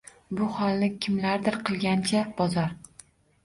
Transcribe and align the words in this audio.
Bu 0.37 0.47
holni 0.53 0.89
kimlardir 1.07 1.59
qilgancha 1.69 2.27
bozor 2.43 2.77